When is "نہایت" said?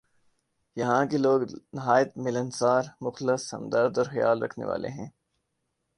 1.73-2.09